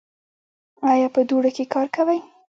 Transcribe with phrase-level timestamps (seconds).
[0.91, 2.19] ایا په دوړو کې کار کوئ؟